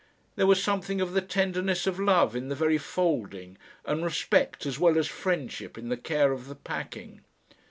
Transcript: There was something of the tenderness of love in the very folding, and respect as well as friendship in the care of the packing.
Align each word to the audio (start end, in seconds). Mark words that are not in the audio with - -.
There 0.35 0.47
was 0.47 0.63
something 0.63 0.99
of 0.99 1.13
the 1.13 1.21
tenderness 1.21 1.85
of 1.85 1.99
love 1.99 2.35
in 2.35 2.47
the 2.49 2.55
very 2.55 2.79
folding, 2.79 3.59
and 3.85 4.03
respect 4.03 4.65
as 4.65 4.79
well 4.79 4.97
as 4.97 5.05
friendship 5.05 5.77
in 5.77 5.89
the 5.89 5.95
care 5.95 6.31
of 6.31 6.47
the 6.47 6.55
packing. 6.55 7.21